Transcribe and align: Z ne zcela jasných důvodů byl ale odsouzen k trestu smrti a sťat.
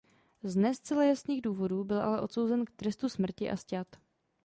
Z 0.43 0.55
ne 0.55 0.73
zcela 0.75 1.03
jasných 1.03 1.41
důvodů 1.41 1.83
byl 1.83 2.01
ale 2.01 2.21
odsouzen 2.21 2.65
k 2.65 2.71
trestu 2.71 3.09
smrti 3.09 3.49
a 3.49 3.57
sťat. 3.57 3.87